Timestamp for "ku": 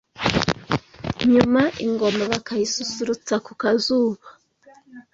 3.45-3.51